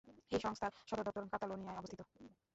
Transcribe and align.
এই 0.31 0.39
সংস্থার 0.39 0.71
সদর 0.89 1.05
দপ্তর 1.07 1.31
কাতালোনিয়ায় 1.33 1.79
অবস্থিত। 1.79 1.99